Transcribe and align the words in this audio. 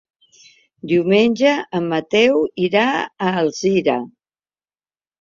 Diumenge 0.91 1.51
en 1.81 1.87
Mateu 1.93 2.41
irà 2.71 2.89
a 3.29 3.37
Alzira. 3.45 4.03